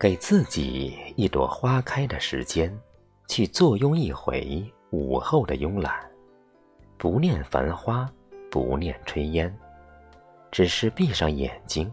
[0.00, 2.74] 给自己一朵花开的时间，
[3.28, 5.94] 去坐拥一回午后的慵懒，
[6.96, 8.10] 不念繁花，
[8.50, 9.54] 不念炊烟，
[10.50, 11.92] 只是闭上眼睛，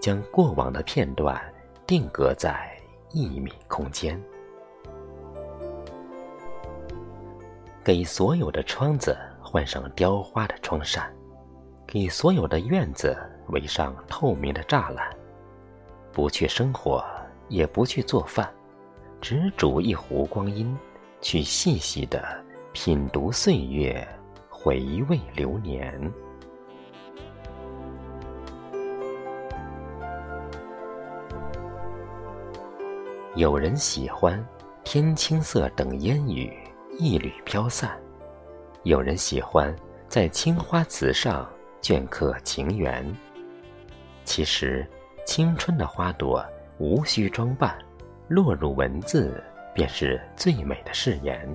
[0.00, 1.38] 将过往的片段
[1.86, 2.74] 定格在
[3.10, 4.18] 一米空间。
[7.84, 11.14] 给所有的窗子换上雕花的窗扇，
[11.86, 13.14] 给所有的院子
[13.48, 15.14] 围上透明的栅栏。
[16.14, 17.04] 不去生活，
[17.52, 18.50] 也不去做饭，
[19.20, 20.74] 只煮一壶光阴，
[21.20, 22.42] 去细细的
[22.72, 24.08] 品读岁月，
[24.48, 24.80] 回
[25.10, 26.10] 味流年。
[33.34, 34.42] 有人喜欢
[34.82, 36.58] 天青色等烟雨。
[36.98, 37.98] 一缕飘散，
[38.82, 39.74] 有人喜欢
[40.08, 41.50] 在青花瓷上
[41.80, 43.04] 镌刻情缘。
[44.24, 44.86] 其实，
[45.26, 46.44] 青春的花朵
[46.82, 47.78] 无需装扮，
[48.26, 49.40] 落入文字
[49.72, 51.48] 便是最美的誓言。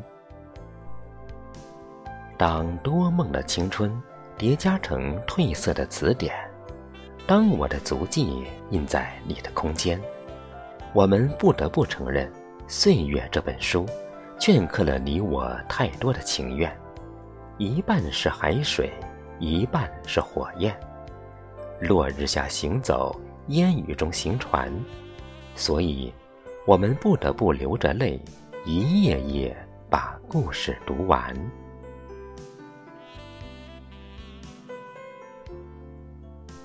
[2.38, 3.92] 当多梦的青春
[4.38, 6.34] 叠加成褪色的词典，
[7.28, 10.02] 当我的足迹印在你的空间，
[10.94, 12.26] 我们不得不承认，
[12.66, 13.86] 《岁月》这本书。
[14.40, 16.72] 镌刻了你我太多的情愿，
[17.58, 18.90] 一半是海水，
[19.40, 20.74] 一半是火焰。
[21.82, 24.72] 落日下行走，烟雨中行船，
[25.58, 26.14] 所以，
[26.68, 28.22] 我们不得不流着泪，
[28.64, 29.58] 一页页
[29.90, 31.36] 把故事读完。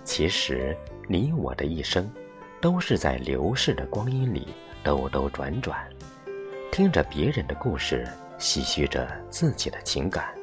[0.05, 0.77] 其实，
[1.09, 2.09] 你我的一生，
[2.61, 4.49] 都是在流逝的光阴里
[4.85, 5.89] 兜兜转转。
[6.71, 8.07] 听着别人的故事，
[8.39, 10.35] 唏嘘着自己的情感，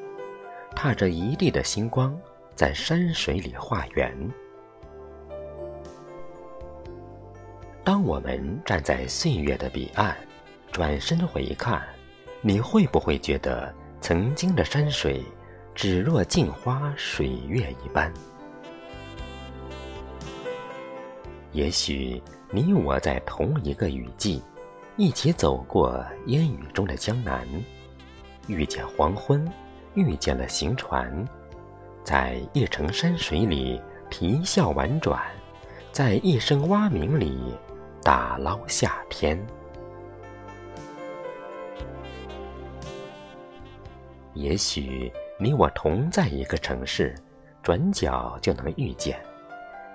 [0.75, 2.19] 踏着一地的星光，
[2.55, 4.11] 在山水里画圆。
[7.89, 10.15] 当我们站在岁月的彼岸，
[10.71, 11.81] 转身回看，
[12.39, 15.23] 你会不会觉得曾经的山水，
[15.73, 18.13] 只若镜花水月一般？
[21.51, 22.21] 也许
[22.51, 24.39] 你我在同一个雨季。
[24.95, 27.43] 一起走过烟雨中的江南，
[28.45, 29.51] 遇见黄昏，
[29.95, 31.27] 遇见了行船，
[32.03, 33.81] 在一程山水里
[34.11, 35.19] 啼笑婉转，
[35.91, 37.35] 在一声蛙鸣里
[38.03, 39.39] 打捞夏天。
[44.33, 47.15] 也许你我同在一个城市，
[47.61, 49.19] 转角就能遇见，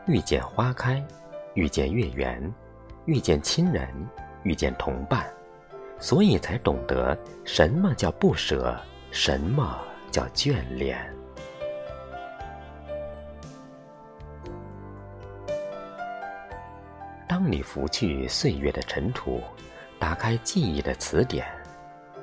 [0.06, 1.02] 遇见花开，
[1.54, 2.52] 遇见月圆，
[3.06, 3.88] 遇见亲人。
[4.44, 5.26] 遇见同伴，
[5.98, 7.16] 所以才懂得
[7.46, 8.78] 什么叫不舍，
[9.10, 10.98] 什么叫眷恋。
[17.44, 19.38] 当你拂去岁月的尘土，
[19.98, 21.46] 打开记忆的词典，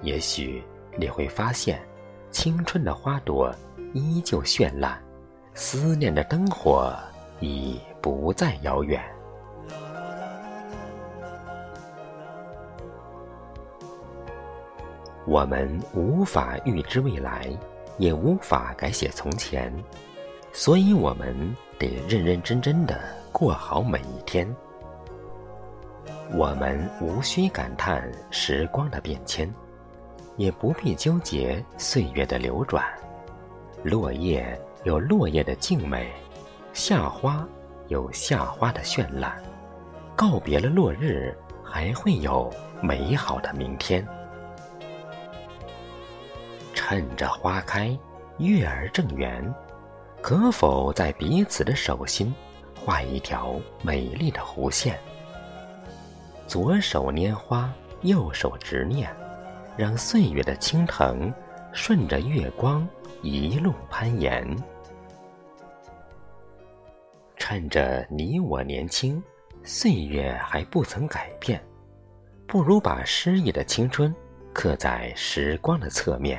[0.01, 0.63] 也许
[0.97, 1.79] 你会发现，
[2.31, 3.53] 青春的花朵
[3.93, 4.99] 依旧绚烂，
[5.53, 6.91] 思念的灯火
[7.39, 8.99] 已不再遥远。
[15.27, 17.47] 我们无法预知未来，
[17.99, 19.71] 也无法改写从前，
[20.51, 22.99] 所以我们得认认真真的
[23.31, 24.51] 过好每一天。
[26.33, 29.53] 我们无需感叹时光的变迁，
[30.37, 32.85] 也不必纠结岁月的流转。
[33.83, 36.09] 落叶有落叶的静美，
[36.71, 37.45] 夏花
[37.89, 39.41] 有夏花的绚烂。
[40.15, 42.49] 告别了落日，还会有
[42.81, 44.07] 美好的明天。
[46.73, 47.97] 趁着花开，
[48.37, 49.53] 月儿正圆，
[50.21, 52.33] 可否在彼此的手心
[52.79, 54.97] 画一条美丽的弧线？
[56.51, 59.09] 左手拈花，右手执念，
[59.77, 61.33] 让岁月的青藤
[61.71, 62.85] 顺着月光
[63.21, 64.45] 一路攀岩。
[67.37, 69.23] 趁着你我年轻，
[69.63, 71.63] 岁月还不曾改变，
[72.45, 74.13] 不如把诗意的青春
[74.51, 76.37] 刻在时光的侧面。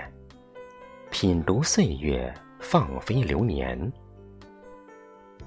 [1.11, 3.91] 品读岁月，放飞流年。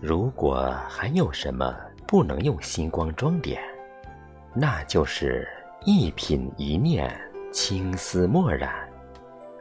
[0.01, 3.61] 如果还有什么不能用星光装点，
[4.57, 5.45] 那就是
[5.83, 7.13] 一品一念，
[7.51, 8.69] 青丝墨染；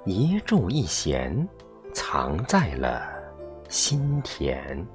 [0.05, 1.49] 一柱一弦，
[1.93, 3.02] 藏在了
[3.69, 4.87] 心田。